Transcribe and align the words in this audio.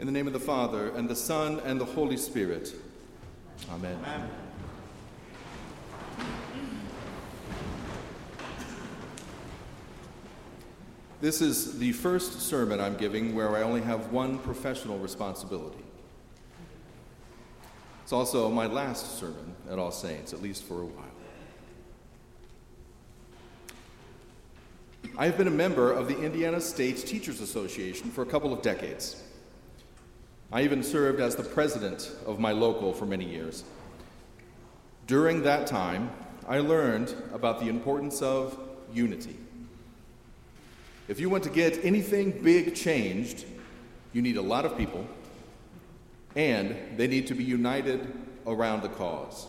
In 0.00 0.06
the 0.06 0.12
name 0.12 0.26
of 0.26 0.32
the 0.32 0.40
Father, 0.40 0.88
and 0.96 1.06
the 1.06 1.14
Son, 1.14 1.60
and 1.62 1.78
the 1.78 1.84
Holy 1.84 2.16
Spirit. 2.16 2.74
Amen. 3.70 3.98
Amen. 4.02 4.30
This 11.20 11.42
is 11.42 11.78
the 11.78 11.92
first 11.92 12.40
sermon 12.40 12.80
I'm 12.80 12.96
giving 12.96 13.34
where 13.34 13.54
I 13.54 13.60
only 13.60 13.82
have 13.82 14.10
one 14.10 14.38
professional 14.38 14.98
responsibility. 14.98 15.84
It's 18.02 18.14
also 18.14 18.48
my 18.48 18.64
last 18.64 19.18
sermon 19.18 19.54
at 19.70 19.78
All 19.78 19.92
Saints, 19.92 20.32
at 20.32 20.40
least 20.40 20.62
for 20.64 20.80
a 20.80 20.86
while. 20.86 21.04
I 25.18 25.26
have 25.26 25.36
been 25.36 25.46
a 25.46 25.50
member 25.50 25.92
of 25.92 26.08
the 26.08 26.18
Indiana 26.22 26.62
State 26.62 26.96
Teachers 27.06 27.42
Association 27.42 28.10
for 28.10 28.22
a 28.22 28.26
couple 28.26 28.54
of 28.54 28.62
decades. 28.62 29.24
I 30.52 30.62
even 30.62 30.82
served 30.82 31.20
as 31.20 31.36
the 31.36 31.44
president 31.44 32.10
of 32.26 32.40
my 32.40 32.50
local 32.50 32.92
for 32.92 33.06
many 33.06 33.24
years. 33.24 33.62
During 35.06 35.42
that 35.44 35.68
time, 35.68 36.10
I 36.48 36.58
learned 36.58 37.14
about 37.32 37.60
the 37.60 37.68
importance 37.68 38.20
of 38.20 38.58
unity. 38.92 39.36
If 41.06 41.20
you 41.20 41.30
want 41.30 41.44
to 41.44 41.50
get 41.50 41.84
anything 41.84 42.42
big 42.42 42.74
changed, 42.74 43.44
you 44.12 44.22
need 44.22 44.36
a 44.36 44.42
lot 44.42 44.64
of 44.64 44.76
people, 44.76 45.06
and 46.34 46.76
they 46.96 47.06
need 47.06 47.28
to 47.28 47.34
be 47.34 47.44
united 47.44 48.12
around 48.44 48.82
the 48.82 48.88
cause. 48.88 49.46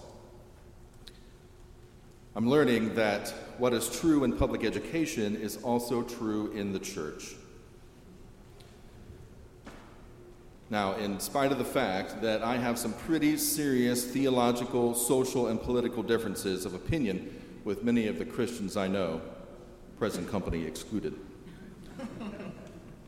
I'm 2.35 2.48
learning 2.48 2.93
that 2.95 3.29
what 3.57 3.73
is 3.73 3.90
true 3.90 4.23
in 4.23 4.38
public 4.38 4.63
education 4.63 5.35
is 5.35 5.57
also 5.63 6.04
true 6.04 6.52
in 6.52 6.73
the 6.73 6.79
church. 6.79 7.35
Now, 10.71 10.93
in 10.93 11.20
spite 11.20 11.52
of 11.52 11.57
the 11.57 11.66
fact 11.66 12.21
that 12.21 12.43
I 12.43 12.55
have 12.55 12.79
some 12.79 12.93
pretty 12.93 13.35
serious 13.35 14.05
theological, 14.05 14.96
social, 14.96 15.48
and 15.48 15.62
political 15.62 16.01
differences 16.01 16.65
of 16.65 16.73
opinion 16.73 17.41
with 17.65 17.84
many 17.84 18.07
of 18.07 18.18
the 18.18 18.23
Christians 18.23 18.77
I 18.77 18.87
know, 18.87 19.20
present 19.99 20.31
company 20.31 20.63
excluded, 20.63 21.13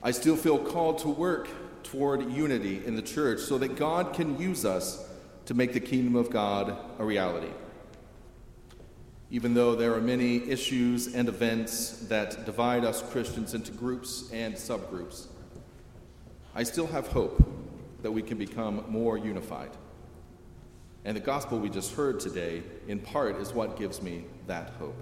I 0.04 0.12
still 0.12 0.36
feel 0.36 0.60
called 0.60 1.00
to 1.00 1.08
work 1.08 1.48
toward 1.84 2.30
unity 2.34 2.86
in 2.86 2.98
the 2.98 3.02
church 3.02 3.40
so 3.40 3.58
that 3.60 3.78
God 3.78 4.14
can 4.14 4.38
use 4.38 4.66
us 4.66 5.08
to 5.46 5.54
make 5.54 5.72
the 5.72 5.80
kingdom 5.80 6.18
of 6.18 6.30
God 6.30 6.78
a 7.00 7.06
reality. 7.06 7.54
Even 9.32 9.54
though 9.54 9.74
there 9.74 9.94
are 9.94 10.02
many 10.02 10.50
issues 10.50 11.16
and 11.16 11.30
events 11.30 12.00
that 12.10 12.46
divide 12.46 12.84
us 12.84 13.02
Christians 13.02 13.54
into 13.54 13.72
groups 13.72 14.30
and 14.34 14.54
subgroups, 14.56 15.28
I 16.54 16.64
still 16.64 16.88
have 16.88 17.08
hope 17.08 17.53
that 18.04 18.12
we 18.12 18.22
can 18.22 18.38
become 18.38 18.86
more 18.88 19.18
unified. 19.18 19.72
And 21.06 21.18
the 21.18 21.22
gospel 21.22 21.60
we 21.60 21.70
just 21.70 21.96
heard 21.96 22.20
today, 22.20 22.64
in 22.88 23.00
part, 23.00 23.38
is 23.38 23.52
what 23.54 23.78
gives 23.78 24.02
me 24.02 24.26
that 24.48 24.74
hope. 24.80 24.96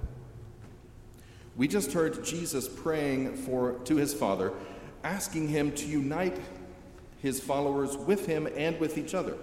We 1.58 1.68
just 1.68 1.92
heard 1.92 2.24
Jesus 2.24 2.70
praying 2.70 3.36
for, 3.36 3.74
to 3.84 3.98
his 3.98 4.14
Father, 4.14 4.54
asking 5.04 5.50
him 5.50 5.74
to 5.74 5.86
unite 5.86 6.40
his 7.22 7.40
followers 7.40 7.98
with 7.98 8.26
him 8.26 8.48
and 8.56 8.80
with 8.80 8.98
each 8.98 9.14
other. 9.14 9.36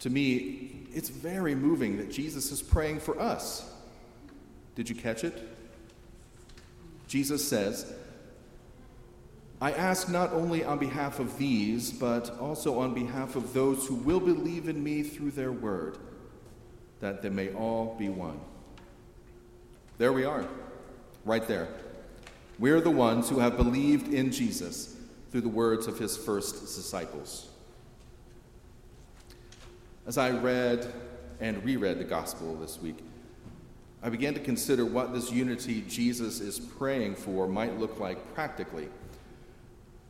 To 0.00 0.10
me, 0.10 0.86
it's 0.92 1.08
very 1.08 1.54
moving 1.54 1.96
that 1.98 2.10
Jesus 2.10 2.50
is 2.52 2.60
praying 2.60 3.00
for 3.00 3.18
us. 3.20 3.70
Did 4.74 4.90
you 4.90 4.94
catch 4.94 5.24
it? 5.24 5.48
Jesus 7.08 7.46
says, 7.46 7.92
I 9.66 9.72
ask 9.72 10.08
not 10.08 10.32
only 10.32 10.62
on 10.62 10.78
behalf 10.78 11.18
of 11.18 11.38
these, 11.38 11.90
but 11.90 12.38
also 12.38 12.78
on 12.78 12.94
behalf 12.94 13.34
of 13.34 13.52
those 13.52 13.84
who 13.84 13.96
will 13.96 14.20
believe 14.20 14.68
in 14.68 14.80
me 14.80 15.02
through 15.02 15.32
their 15.32 15.50
word, 15.50 15.98
that 17.00 17.20
they 17.20 17.30
may 17.30 17.52
all 17.52 17.96
be 17.98 18.08
one. 18.08 18.38
There 19.98 20.12
we 20.12 20.24
are, 20.24 20.46
right 21.24 21.44
there. 21.48 21.66
We're 22.60 22.80
the 22.80 22.92
ones 22.92 23.28
who 23.28 23.40
have 23.40 23.56
believed 23.56 24.14
in 24.14 24.30
Jesus 24.30 24.94
through 25.32 25.40
the 25.40 25.48
words 25.48 25.88
of 25.88 25.98
his 25.98 26.16
first 26.16 26.60
disciples. 26.60 27.48
As 30.06 30.16
I 30.16 30.30
read 30.30 30.92
and 31.40 31.64
reread 31.64 31.98
the 31.98 32.04
gospel 32.04 32.54
this 32.54 32.80
week, 32.80 32.98
I 34.00 34.10
began 34.10 34.32
to 34.34 34.40
consider 34.40 34.84
what 34.84 35.12
this 35.12 35.32
unity 35.32 35.82
Jesus 35.88 36.38
is 36.38 36.60
praying 36.60 37.16
for 37.16 37.48
might 37.48 37.80
look 37.80 37.98
like 37.98 38.32
practically. 38.32 38.86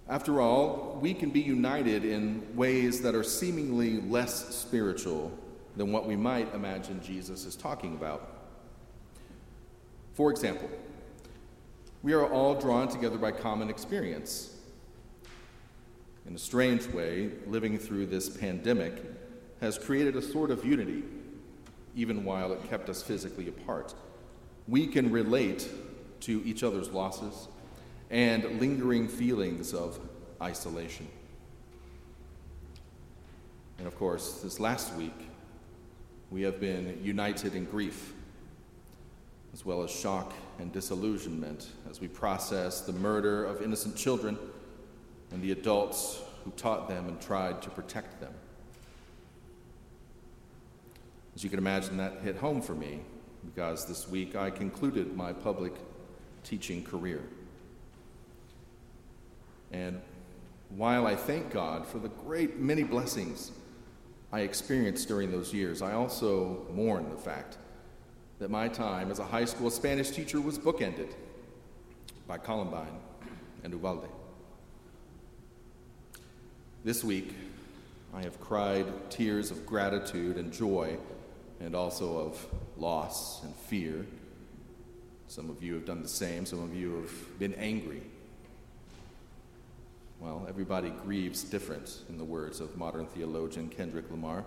After 0.08 0.40
all, 0.40 0.98
we 1.00 1.14
can 1.14 1.30
be 1.30 1.40
united 1.40 2.04
in 2.04 2.46
ways 2.54 3.00
that 3.02 3.14
are 3.16 3.24
seemingly 3.24 4.00
less 4.02 4.54
spiritual 4.54 5.36
than 5.76 5.90
what 5.90 6.06
we 6.06 6.14
might 6.14 6.54
imagine 6.54 7.02
Jesus 7.02 7.44
is 7.44 7.56
talking 7.56 7.94
about. 7.94 8.32
For 10.14 10.30
example, 10.30 10.70
we 12.02 12.12
are 12.12 12.32
all 12.32 12.54
drawn 12.54 12.86
together 12.86 13.18
by 13.18 13.32
common 13.32 13.68
experience. 13.68 14.56
In 16.24 16.36
a 16.36 16.38
strange 16.38 16.86
way, 16.86 17.32
living 17.46 17.76
through 17.76 18.06
this 18.06 18.28
pandemic 18.28 19.02
has 19.60 19.76
created 19.76 20.14
a 20.14 20.22
sort 20.22 20.52
of 20.52 20.64
unity, 20.64 21.02
even 21.96 22.24
while 22.24 22.52
it 22.52 22.68
kept 22.70 22.88
us 22.88 23.02
physically 23.02 23.48
apart. 23.48 23.92
We 24.68 24.86
can 24.86 25.10
relate 25.10 25.68
to 26.20 26.42
each 26.44 26.62
other's 26.62 26.90
losses 26.90 27.48
and 28.10 28.60
lingering 28.60 29.08
feelings 29.08 29.74
of 29.74 29.98
isolation. 30.40 31.08
And 33.78 33.86
of 33.86 33.96
course, 33.96 34.40
this 34.42 34.58
last 34.60 34.94
week, 34.94 35.28
we 36.30 36.42
have 36.42 36.60
been 36.60 36.98
united 37.02 37.54
in 37.54 37.64
grief, 37.64 38.12
as 39.52 39.64
well 39.64 39.82
as 39.82 39.90
shock 39.90 40.32
and 40.58 40.72
disillusionment 40.72 41.68
as 41.90 42.00
we 42.00 42.08
process 42.08 42.80
the 42.80 42.92
murder 42.92 43.44
of 43.44 43.62
innocent 43.62 43.96
children 43.96 44.38
and 45.32 45.42
the 45.42 45.52
adults 45.52 46.20
who 46.44 46.50
taught 46.52 46.88
them 46.88 47.08
and 47.08 47.20
tried 47.20 47.60
to 47.62 47.70
protect 47.70 48.20
them. 48.20 48.32
As 51.34 51.44
you 51.44 51.50
can 51.50 51.58
imagine, 51.58 51.98
that 51.98 52.20
hit 52.22 52.36
home 52.36 52.62
for 52.62 52.74
me 52.74 53.00
because 53.44 53.84
this 53.84 54.08
week 54.08 54.34
I 54.34 54.50
concluded 54.50 55.14
my 55.16 55.32
public 55.32 55.74
teaching 56.42 56.82
career. 56.82 57.22
And 59.72 60.00
while 60.70 61.06
I 61.06 61.16
thank 61.16 61.50
God 61.50 61.86
for 61.86 61.98
the 61.98 62.08
great 62.08 62.58
many 62.58 62.82
blessings 62.82 63.52
I 64.32 64.40
experienced 64.40 65.08
during 65.08 65.30
those 65.30 65.54
years, 65.54 65.82
I 65.82 65.92
also 65.92 66.66
mourn 66.72 67.08
the 67.10 67.16
fact 67.16 67.58
that 68.38 68.50
my 68.50 68.68
time 68.68 69.10
as 69.10 69.18
a 69.18 69.24
high 69.24 69.44
school 69.44 69.70
Spanish 69.70 70.10
teacher 70.10 70.40
was 70.40 70.58
bookended 70.58 71.12
by 72.26 72.38
Columbine 72.38 72.98
and 73.64 73.72
Uvalde. 73.72 74.08
This 76.84 77.02
week, 77.02 77.34
I 78.14 78.22
have 78.22 78.40
cried 78.40 78.86
tears 79.10 79.50
of 79.50 79.66
gratitude 79.66 80.36
and 80.36 80.52
joy, 80.52 80.96
and 81.60 81.74
also 81.74 82.18
of 82.18 82.46
loss 82.76 83.42
and 83.42 83.54
fear. 83.54 84.06
Some 85.28 85.50
of 85.50 85.62
you 85.62 85.74
have 85.74 85.84
done 85.84 86.02
the 86.02 86.08
same, 86.08 86.46
some 86.46 86.62
of 86.62 86.74
you 86.74 86.96
have 86.96 87.38
been 87.38 87.54
angry 87.54 88.02
well, 90.20 90.46
everybody 90.48 90.90
grieves 90.90 91.44
different, 91.44 92.02
in 92.08 92.16
the 92.16 92.24
words 92.24 92.60
of 92.60 92.76
modern 92.76 93.06
theologian 93.06 93.68
Kendrick 93.68 94.10
Lamar. 94.10 94.44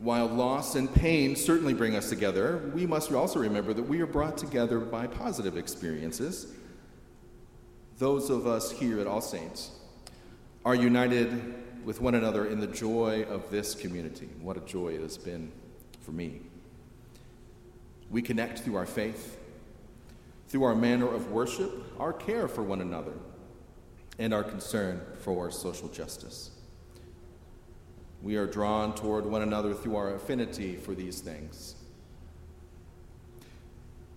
While 0.00 0.26
loss 0.26 0.74
and 0.74 0.92
pain 0.92 1.34
certainly 1.34 1.74
bring 1.74 1.96
us 1.96 2.08
together, 2.08 2.70
we 2.74 2.86
must 2.86 3.12
also 3.12 3.40
remember 3.40 3.72
that 3.74 3.82
we 3.82 4.00
are 4.00 4.06
brought 4.06 4.36
together 4.36 4.78
by 4.78 5.06
positive 5.06 5.56
experiences. 5.56 6.52
Those 7.98 8.30
of 8.30 8.46
us 8.46 8.70
here 8.70 9.00
at 9.00 9.06
All 9.06 9.20
Saints 9.20 9.72
are 10.64 10.74
united 10.74 11.54
with 11.84 12.00
one 12.00 12.14
another 12.14 12.46
in 12.46 12.60
the 12.60 12.66
joy 12.66 13.24
of 13.28 13.50
this 13.50 13.74
community. 13.74 14.28
What 14.40 14.56
a 14.56 14.60
joy 14.60 14.90
it 14.90 15.00
has 15.00 15.16
been 15.16 15.50
for 16.00 16.12
me. 16.12 16.40
We 18.10 18.22
connect 18.22 18.60
through 18.60 18.76
our 18.76 18.86
faith 18.86 19.37
through 20.48 20.64
our 20.64 20.74
manner 20.74 21.12
of 21.12 21.30
worship, 21.30 21.70
our 21.98 22.12
care 22.12 22.48
for 22.48 22.62
one 22.62 22.80
another, 22.80 23.12
and 24.18 24.32
our 24.32 24.42
concern 24.42 25.00
for 25.20 25.50
social 25.50 25.88
justice. 25.88 26.50
We 28.22 28.36
are 28.36 28.46
drawn 28.46 28.94
toward 28.94 29.26
one 29.26 29.42
another 29.42 29.74
through 29.74 29.96
our 29.96 30.14
affinity 30.14 30.76
for 30.76 30.94
these 30.94 31.20
things. 31.20 31.76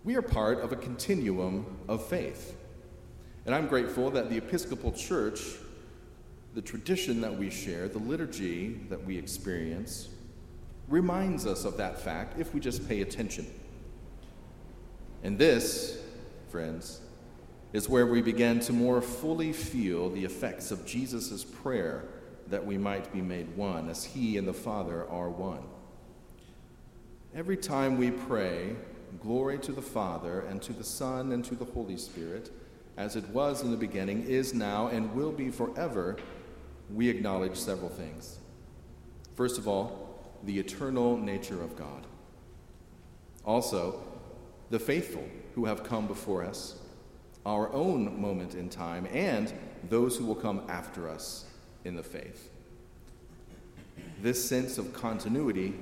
We 0.04 0.16
are 0.16 0.24
part 0.24 0.62
of 0.62 0.72
a 0.72 0.76
continuum 0.76 1.78
of 1.88 2.04
faith. 2.08 2.58
And 3.46 3.54
I'm 3.54 3.68
grateful 3.68 4.10
that 4.12 4.30
the 4.30 4.38
Episcopal 4.38 4.92
Church, 4.94 5.42
the 6.56 6.62
tradition 6.62 7.22
that 7.22 7.38
we 7.38 7.52
share, 7.52 7.88
the 7.88 8.00
liturgy 8.00 8.80
that 8.90 9.04
we 9.04 9.18
experience, 9.18 10.10
reminds 10.88 11.46
us 11.46 11.66
of 11.66 11.78
that 11.78 12.00
fact 12.00 12.40
if 12.40 12.54
we 12.54 12.60
just 12.60 12.88
pay 12.88 13.02
attention. 13.02 13.46
And 15.24 15.38
this 15.38 16.01
friends, 16.52 17.02
is 17.74 17.88
where 17.88 18.06
we 18.06 18.22
begin 18.22 18.60
to 18.60 18.74
more 18.74 19.02
fully 19.02 19.54
feel 19.54 20.10
the 20.10 20.26
effects 20.26 20.72
of 20.72 20.86
Jesus' 20.86 21.44
prayer 21.44 22.04
that 22.48 22.66
we 22.66 22.78
might 22.78 23.12
be 23.14 23.22
made 23.22 23.56
one, 23.56 23.90
as 23.90 24.04
he 24.04 24.38
and 24.38 24.48
the 24.48 24.54
Father 24.54 25.08
are 25.10 25.30
one. 25.30 25.64
Every 27.34 27.56
time 27.56 27.98
we 27.98 28.12
pray, 28.12 28.76
Glory 29.20 29.60
to 29.60 29.72
the 29.72 29.82
Father, 29.82 30.42
and 30.42 30.62
to 30.62 30.74
the 30.74 30.84
Son, 30.84 31.32
and 31.32 31.44
to 31.46 31.56
the 31.56 31.66
Holy 31.66 31.98
Spirit, 31.98 32.50
as 32.98 33.16
it 33.16 33.28
was 33.30 33.62
in 33.62 33.72
the 33.72 33.78
beginning, 33.78 34.24
is 34.24 34.54
now, 34.54 34.88
and 34.88 35.14
will 35.14 35.32
be 35.32 35.50
forever, 35.50 36.18
we 36.94 37.10
acknowledge 37.10 37.56
several 37.56 37.90
things. 37.90 38.40
First 39.36 39.58
of 39.58 39.68
all, 39.68 40.32
the 40.44 40.58
eternal 40.60 41.18
nature 41.18 41.62
of 41.62 41.76
God. 41.76 42.08
Also, 43.46 44.02
the 44.72 44.80
faithful 44.80 45.24
who 45.54 45.66
have 45.66 45.84
come 45.84 46.08
before 46.08 46.44
us, 46.44 46.80
our 47.46 47.72
own 47.74 48.20
moment 48.20 48.56
in 48.56 48.70
time, 48.70 49.06
and 49.12 49.54
those 49.90 50.18
who 50.18 50.26
will 50.26 50.36
come 50.36 50.64
after 50.70 51.10
us 51.10 51.46
in 51.84 51.96
the 51.96 52.04
faith. 52.04 52.50
This 54.22 54.44
sense 54.44 54.78
of 54.78 54.94
continuity 54.94 55.74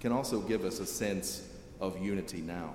can 0.00 0.12
also 0.12 0.40
give 0.40 0.64
us 0.64 0.80
a 0.80 0.86
sense 0.86 1.48
of 1.80 2.00
unity 2.00 2.42
now. 2.42 2.74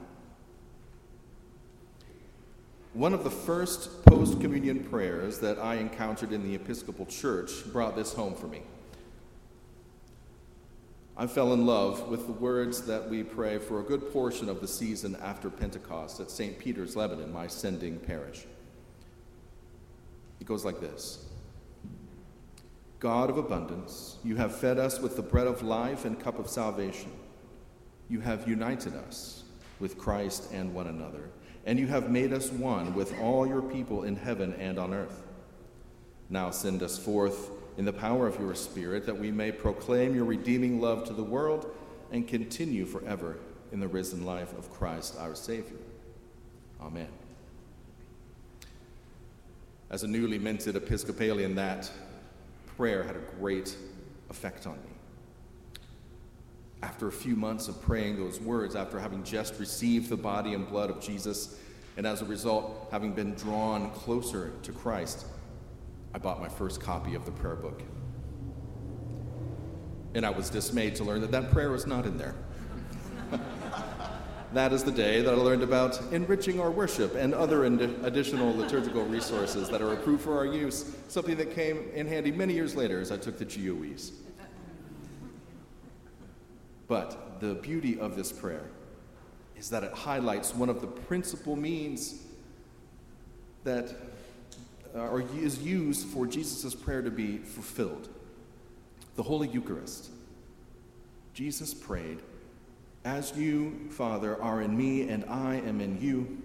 One 2.93 3.13
of 3.13 3.23
the 3.23 3.31
first 3.31 4.03
post 4.05 4.41
communion 4.41 4.83
prayers 4.83 5.39
that 5.39 5.59
I 5.59 5.75
encountered 5.75 6.33
in 6.33 6.43
the 6.43 6.55
Episcopal 6.55 7.05
Church 7.05 7.51
brought 7.71 7.95
this 7.95 8.13
home 8.13 8.33
for 8.33 8.47
me. 8.47 8.63
I 11.21 11.27
fell 11.27 11.53
in 11.53 11.67
love 11.67 12.07
with 12.07 12.25
the 12.25 12.33
words 12.33 12.81
that 12.87 13.07
we 13.07 13.21
pray 13.21 13.59
for 13.59 13.79
a 13.79 13.83
good 13.83 14.11
portion 14.11 14.49
of 14.49 14.59
the 14.59 14.67
season 14.67 15.15
after 15.21 15.51
Pentecost 15.51 16.19
at 16.19 16.31
St. 16.31 16.57
Peter's, 16.57 16.95
Lebanon, 16.95 17.31
my 17.31 17.45
sending 17.45 17.99
parish. 17.99 18.47
It 20.39 20.47
goes 20.47 20.65
like 20.65 20.81
this 20.81 21.23
God 22.99 23.29
of 23.29 23.37
abundance, 23.37 24.17
you 24.23 24.35
have 24.37 24.55
fed 24.55 24.79
us 24.79 24.99
with 24.99 25.15
the 25.15 25.21
bread 25.21 25.45
of 25.45 25.61
life 25.61 26.05
and 26.05 26.19
cup 26.19 26.39
of 26.39 26.49
salvation. 26.49 27.11
You 28.09 28.19
have 28.21 28.49
united 28.49 28.95
us 28.95 29.43
with 29.79 29.99
Christ 29.99 30.51
and 30.51 30.73
one 30.73 30.87
another, 30.87 31.29
and 31.67 31.77
you 31.77 31.85
have 31.85 32.09
made 32.09 32.33
us 32.33 32.51
one 32.51 32.95
with 32.95 33.15
all 33.19 33.45
your 33.45 33.61
people 33.61 34.05
in 34.05 34.15
heaven 34.15 34.53
and 34.53 34.79
on 34.79 34.91
earth. 34.91 35.21
Now 36.31 36.49
send 36.49 36.81
us 36.81 36.97
forth 36.97 37.51
in 37.81 37.85
the 37.85 37.91
power 37.91 38.27
of 38.27 38.39
your 38.39 38.53
Spirit 38.53 39.07
that 39.07 39.17
we 39.17 39.31
may 39.31 39.51
proclaim 39.51 40.13
your 40.13 40.23
redeeming 40.23 40.79
love 40.79 41.03
to 41.03 41.13
the 41.13 41.23
world 41.23 41.65
and 42.11 42.27
continue 42.27 42.85
forever 42.85 43.39
in 43.71 43.79
the 43.79 43.87
risen 43.87 44.23
life 44.23 44.55
of 44.55 44.71
Christ 44.71 45.15
our 45.17 45.33
Savior. 45.33 45.79
Amen. 46.79 47.07
As 49.89 50.03
a 50.03 50.07
newly 50.07 50.37
minted 50.37 50.75
Episcopalian, 50.75 51.55
that 51.55 51.89
prayer 52.77 53.01
had 53.01 53.15
a 53.15 53.39
great 53.39 53.75
effect 54.29 54.67
on 54.67 54.75
me 54.75 54.91
after 56.83 57.07
a 57.07 57.11
few 57.11 57.35
months 57.35 57.67
of 57.67 57.81
praying 57.81 58.15
those 58.15 58.39
words, 58.39 58.75
after 58.75 58.99
having 58.99 59.23
just 59.23 59.59
received 59.59 60.07
the 60.07 60.17
body 60.17 60.53
and 60.53 60.69
blood 60.69 60.91
of 60.91 61.01
Jesus, 61.01 61.57
and 61.97 62.05
as 62.05 62.21
a 62.21 62.25
result, 62.25 62.89
having 62.91 63.11
been 63.13 63.33
drawn 63.33 63.89
closer 63.89 64.51
to 64.61 64.71
Christ, 64.71 65.25
I 66.13 66.17
bought 66.17 66.41
my 66.41 66.49
first 66.49 66.81
copy 66.81 67.15
of 67.15 67.25
the 67.25 67.31
prayer 67.31 67.55
book. 67.55 67.81
And 70.13 70.25
I 70.25 70.29
was 70.29 70.49
dismayed 70.49 70.95
to 70.95 71.03
learn 71.03 71.21
that 71.21 71.31
that 71.31 71.51
prayer 71.51 71.71
was 71.71 71.87
not 71.87 72.05
in 72.05 72.17
there. 72.17 72.35
that 74.53 74.73
is 74.73 74.83
the 74.83 74.91
day 74.91 75.21
that 75.21 75.33
I 75.33 75.37
learned 75.37 75.63
about 75.63 76.01
enriching 76.11 76.59
our 76.59 76.69
worship 76.69 77.15
and 77.15 77.33
other 77.33 77.63
additional 77.63 78.53
liturgical 78.55 79.05
resources 79.05 79.69
that 79.69 79.81
are 79.81 79.93
approved 79.93 80.23
for 80.23 80.37
our 80.37 80.45
use, 80.45 80.95
something 81.07 81.37
that 81.37 81.55
came 81.55 81.89
in 81.93 82.07
handy 82.07 82.31
many 82.31 82.53
years 82.53 82.75
later 82.75 82.99
as 82.99 83.11
I 83.11 83.17
took 83.17 83.37
the 83.37 83.45
GOEs. 83.45 84.11
But 86.87 87.39
the 87.39 87.55
beauty 87.55 87.97
of 87.97 88.17
this 88.17 88.33
prayer 88.33 88.65
is 89.55 89.69
that 89.69 89.83
it 89.83 89.93
highlights 89.93 90.53
one 90.53 90.67
of 90.67 90.81
the 90.81 90.87
principal 90.87 91.55
means 91.55 92.23
that 93.63 93.95
uh, 94.95 95.15
is 95.15 95.59
used 95.59 96.07
for 96.07 96.25
Jesus' 96.25 96.75
prayer 96.75 97.01
to 97.01 97.11
be 97.11 97.37
fulfilled. 97.37 98.09
The 99.15 99.23
Holy 99.23 99.47
Eucharist. 99.47 100.09
Jesus 101.33 101.73
prayed, 101.73 102.19
As 103.05 103.35
you, 103.35 103.87
Father, 103.89 104.41
are 104.41 104.61
in 104.61 104.75
me 104.75 105.07
and 105.09 105.25
I 105.25 105.55
am 105.55 105.81
in 105.81 106.01
you, 106.01 106.41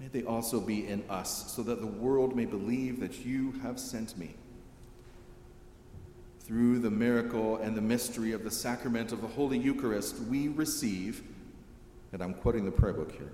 may 0.00 0.08
they 0.08 0.24
also 0.24 0.60
be 0.60 0.86
in 0.86 1.04
us, 1.08 1.52
so 1.52 1.62
that 1.62 1.80
the 1.80 1.86
world 1.86 2.36
may 2.36 2.44
believe 2.44 3.00
that 3.00 3.24
you 3.24 3.52
have 3.62 3.80
sent 3.80 4.16
me. 4.18 4.34
Through 6.40 6.78
the 6.78 6.90
miracle 6.90 7.56
and 7.56 7.76
the 7.76 7.82
mystery 7.82 8.32
of 8.32 8.44
the 8.44 8.50
sacrament 8.50 9.12
of 9.12 9.20
the 9.20 9.28
Holy 9.28 9.58
Eucharist, 9.58 10.18
we 10.20 10.48
receive, 10.48 11.22
and 12.12 12.22
I'm 12.22 12.34
quoting 12.34 12.64
the 12.64 12.70
prayer 12.70 12.94
book 12.94 13.12
here, 13.12 13.32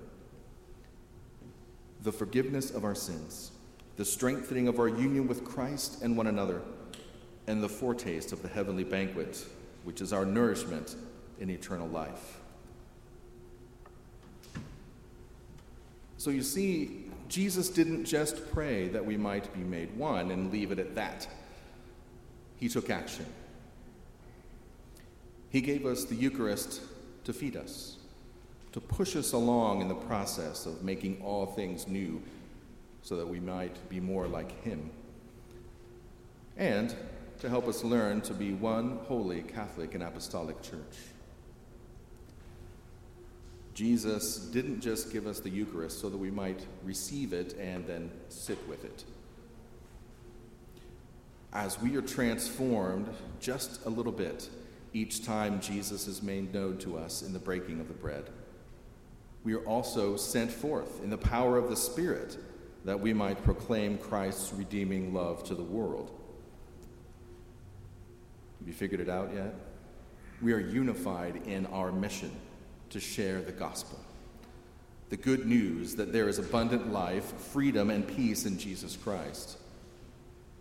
the 2.01 2.11
forgiveness 2.11 2.71
of 2.71 2.83
our 2.83 2.95
sins, 2.95 3.51
the 3.97 4.05
strengthening 4.05 4.67
of 4.67 4.79
our 4.79 4.87
union 4.87 5.27
with 5.27 5.43
Christ 5.45 6.01
and 6.01 6.17
one 6.17 6.27
another, 6.27 6.61
and 7.47 7.63
the 7.63 7.69
foretaste 7.69 8.31
of 8.31 8.41
the 8.41 8.47
heavenly 8.47 8.83
banquet, 8.83 9.45
which 9.83 10.01
is 10.01 10.11
our 10.11 10.25
nourishment 10.25 10.95
in 11.39 11.49
eternal 11.49 11.87
life. 11.87 12.39
So 16.17 16.31
you 16.31 16.41
see, 16.41 17.05
Jesus 17.29 17.69
didn't 17.69 18.05
just 18.05 18.51
pray 18.51 18.87
that 18.89 19.05
we 19.05 19.17
might 19.17 19.53
be 19.53 19.59
made 19.59 19.95
one 19.95 20.31
and 20.31 20.51
leave 20.51 20.71
it 20.71 20.79
at 20.79 20.95
that 20.95 21.27
he 22.57 22.69
took 22.69 22.89
action. 22.89 23.25
He 25.49 25.61
gave 25.61 25.85
us 25.85 26.05
the 26.05 26.15
Eucharist 26.15 26.81
to 27.23 27.33
feed 27.33 27.55
us, 27.55 27.97
to 28.71 28.81
push 28.81 29.15
us 29.15 29.33
along 29.33 29.81
in 29.81 29.87
the 29.87 29.95
process 29.95 30.65
of 30.65 30.83
making 30.83 31.21
all 31.21 31.45
things 31.45 31.87
new 31.87 32.21
so 33.05 33.15
that 33.15 33.27
we 33.27 33.39
might 33.39 33.87
be 33.87 34.01
more 34.01 34.27
like 34.27 34.61
Him, 34.63 34.89
and 36.57 36.93
to 37.39 37.47
help 37.47 37.67
us 37.67 37.83
learn 37.83 38.19
to 38.21 38.33
be 38.33 38.53
one 38.53 38.99
holy 39.07 39.43
Catholic 39.43 39.93
and 39.93 40.03
Apostolic 40.03 40.61
Church. 40.61 40.97
Jesus 43.73 44.37
didn't 44.37 44.81
just 44.81 45.13
give 45.13 45.27
us 45.27 45.39
the 45.39 45.49
Eucharist 45.49 45.99
so 45.99 46.09
that 46.09 46.17
we 46.17 46.31
might 46.31 46.65
receive 46.83 47.31
it 47.31 47.55
and 47.59 47.85
then 47.85 48.09
sit 48.29 48.57
with 48.67 48.83
it 48.83 49.03
as 51.55 51.81
we 51.81 51.95
are 51.95 52.01
transformed 52.01 53.09
just 53.39 53.85
a 53.85 53.89
little 53.89 54.11
bit 54.11 54.49
each 54.93 55.25
time 55.25 55.61
Jesus 55.61 56.05
is 56.05 56.21
made 56.21 56.53
known 56.53 56.77
to 56.79 56.97
us 56.97 57.21
in 57.21 57.31
the 57.31 57.39
breaking 57.39 57.79
of 57.79 57.87
the 57.87 57.93
bread. 57.93 58.25
We 59.45 59.53
are 59.53 59.63
also 59.65 60.17
sent 60.17 60.51
forth 60.51 61.01
in 61.01 61.09
the 61.09 61.17
power 61.17 61.57
of 61.57 61.69
the 61.69 61.75
Spirit 61.75 62.37
that 62.85 62.99
we 62.99 63.13
might 63.13 63.43
proclaim 63.43 63.97
Christ's 63.97 64.53
redeeming 64.53 65.13
love 65.13 65.43
to 65.45 65.55
the 65.55 65.63
world. 65.63 66.11
Have 68.59 68.67
you 68.67 68.73
figured 68.73 69.01
it 69.01 69.09
out 69.09 69.31
yet? 69.33 69.53
We 70.41 70.53
are 70.53 70.59
unified 70.59 71.41
in 71.47 71.65
our 71.67 71.91
mission 71.91 72.31
to 72.91 72.99
share 72.99 73.41
the 73.41 73.51
gospel. 73.51 73.99
The 75.09 75.17
good 75.17 75.47
news 75.47 75.95
that 75.95 76.13
there 76.13 76.29
is 76.29 76.37
abundant 76.37 76.91
life, 76.91 77.25
freedom, 77.25 77.89
and 77.89 78.07
peace 78.07 78.45
in 78.45 78.57
Jesus 78.59 78.95
Christ 78.95 79.57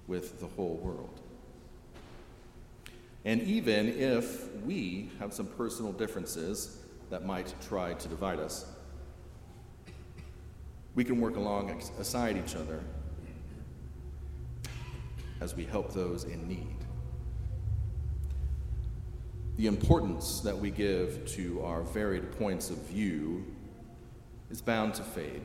with 0.06 0.40
the 0.40 0.46
whole 0.46 0.76
world. 0.76 1.20
And 3.26 3.42
even 3.42 3.88
if 3.88 4.54
we 4.64 5.10
have 5.18 5.32
some 5.32 5.46
personal 5.46 5.92
differences 5.92 6.78
that 7.10 7.24
might 7.24 7.54
try 7.68 7.94
to 7.94 8.08
divide 8.08 8.38
us, 8.38 8.66
we 10.94 11.04
can 11.04 11.20
work 11.20 11.36
alongside 11.36 12.36
each 12.36 12.54
other 12.54 12.80
as 15.40 15.54
we 15.54 15.64
help 15.64 15.92
those 15.92 16.24
in 16.24 16.46
need. 16.48 16.76
The 19.56 19.66
importance 19.66 20.40
that 20.40 20.56
we 20.56 20.70
give 20.70 21.26
to 21.32 21.62
our 21.64 21.82
varied 21.82 22.32
points 22.38 22.70
of 22.70 22.78
view 22.78 23.44
is 24.50 24.60
bound 24.60 24.94
to 24.94 25.02
fade 25.02 25.42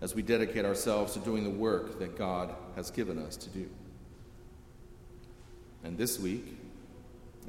as 0.00 0.14
we 0.14 0.22
dedicate 0.22 0.64
ourselves 0.64 1.14
to 1.14 1.18
doing 1.20 1.44
the 1.44 1.50
work 1.50 1.98
that 1.98 2.16
God 2.18 2.54
has 2.76 2.90
given 2.90 3.18
us 3.18 3.36
to 3.36 3.48
do. 3.50 3.68
And 5.84 5.96
this 5.96 6.18
week, 6.18 6.56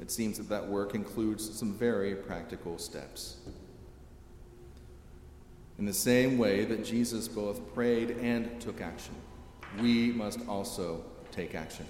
it 0.00 0.10
seems 0.10 0.38
that 0.38 0.48
that 0.50 0.66
work 0.66 0.94
includes 0.94 1.58
some 1.58 1.72
very 1.74 2.14
practical 2.14 2.78
steps. 2.78 3.38
In 5.78 5.84
the 5.84 5.92
same 5.92 6.38
way 6.38 6.64
that 6.64 6.84
Jesus 6.84 7.28
both 7.28 7.74
prayed 7.74 8.12
and 8.22 8.60
took 8.60 8.80
action, 8.80 9.14
we 9.80 10.10
must 10.12 10.40
also 10.48 11.04
take 11.30 11.54
action. 11.54 11.86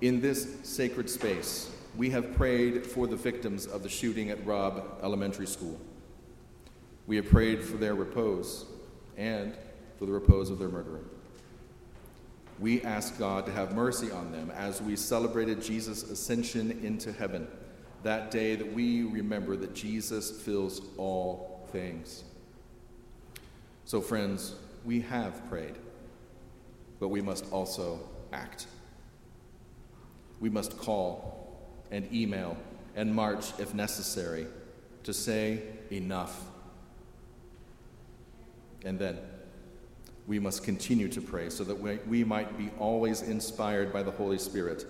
In 0.00 0.20
this 0.20 0.48
sacred 0.64 1.08
space, 1.08 1.70
we 1.96 2.10
have 2.10 2.34
prayed 2.36 2.86
for 2.86 3.06
the 3.06 3.16
victims 3.16 3.66
of 3.66 3.82
the 3.82 3.88
shooting 3.88 4.30
at 4.30 4.44
Robb 4.44 4.98
Elementary 5.02 5.46
School. 5.46 5.78
We 7.06 7.16
have 7.16 7.28
prayed 7.28 7.62
for 7.62 7.76
their 7.76 7.94
repose 7.94 8.66
and 9.16 9.56
for 9.98 10.06
the 10.06 10.12
repose 10.12 10.50
of 10.50 10.58
their 10.58 10.68
murderer. 10.68 11.00
We 12.58 12.82
ask 12.82 13.16
God 13.18 13.46
to 13.46 13.52
have 13.52 13.74
mercy 13.74 14.10
on 14.10 14.32
them 14.32 14.50
as 14.50 14.82
we 14.82 14.96
celebrated 14.96 15.62
Jesus' 15.62 16.02
ascension 16.02 16.72
into 16.82 17.12
heaven, 17.12 17.46
that 18.02 18.32
day 18.32 18.56
that 18.56 18.72
we 18.72 19.04
remember 19.04 19.56
that 19.56 19.74
Jesus 19.74 20.42
fills 20.42 20.82
all 20.96 21.47
things. 21.70 22.24
So, 23.84 24.00
friends, 24.00 24.54
we 24.84 25.00
have 25.02 25.48
prayed, 25.48 25.74
but 27.00 27.08
we 27.08 27.20
must 27.20 27.50
also 27.52 28.00
act. 28.32 28.66
We 30.40 30.50
must 30.50 30.78
call 30.78 31.58
and 31.90 32.12
email 32.12 32.56
and 32.94 33.14
march 33.14 33.58
if 33.58 33.74
necessary 33.74 34.46
to 35.04 35.12
say 35.12 35.62
enough. 35.90 36.44
And 38.84 38.98
then 38.98 39.18
we 40.26 40.38
must 40.38 40.62
continue 40.62 41.08
to 41.08 41.20
pray 41.20 41.48
so 41.48 41.64
that 41.64 41.80
we, 41.80 41.96
we 42.06 42.24
might 42.24 42.58
be 42.58 42.70
always 42.78 43.22
inspired 43.22 43.92
by 43.92 44.02
the 44.02 44.10
Holy 44.10 44.38
Spirit 44.38 44.84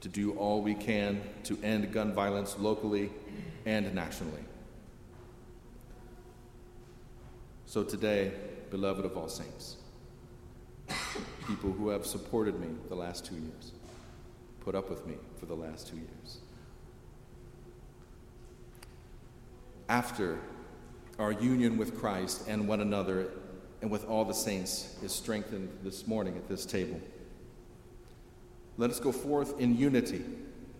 to 0.00 0.08
do 0.08 0.32
all 0.32 0.62
we 0.62 0.74
can 0.74 1.20
to 1.44 1.58
end 1.62 1.92
gun 1.92 2.12
violence 2.12 2.56
locally 2.58 3.10
and 3.66 3.92
nationally. 3.94 4.44
So 7.66 7.82
today, 7.82 8.32
beloved 8.70 9.04
of 9.04 9.16
all 9.16 9.28
saints, 9.28 9.76
people 11.46 11.72
who 11.72 11.88
have 11.88 12.06
supported 12.06 12.60
me 12.60 12.68
the 12.88 12.94
last 12.94 13.24
two 13.24 13.34
years, 13.34 13.72
put 14.60 14.74
up 14.74 14.90
with 14.90 15.06
me 15.06 15.14
for 15.38 15.46
the 15.46 15.54
last 15.54 15.88
two 15.88 15.96
years. 15.96 16.38
After 19.88 20.38
our 21.18 21.32
union 21.32 21.76
with 21.76 21.98
Christ 21.98 22.44
and 22.48 22.66
one 22.66 22.80
another 22.80 23.28
and 23.82 23.90
with 23.90 24.08
all 24.08 24.24
the 24.24 24.34
saints 24.34 24.96
is 25.02 25.12
strengthened 25.12 25.68
this 25.82 26.06
morning 26.06 26.36
at 26.36 26.48
this 26.48 26.64
table. 26.64 27.00
Let 28.76 28.90
us 28.90 28.98
go 28.98 29.12
forth 29.12 29.60
in 29.60 29.76
unity 29.76 30.24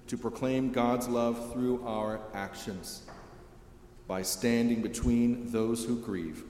to 0.09 0.17
proclaim 0.17 0.73
God's 0.73 1.07
love 1.09 1.53
through 1.53 1.87
our 1.87 2.21
actions 2.33 3.03
by 4.09 4.23
standing 4.23 4.83
between 4.83 5.51
those 5.51 5.85
who 5.85 5.99
grieve 6.01 6.45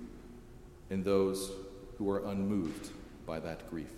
and 0.91 1.05
those 1.05 1.51
who 1.99 2.11
are 2.11 2.25
unmoved 2.27 2.91
by 3.27 3.41
that 3.41 3.69
grief. 3.71 3.91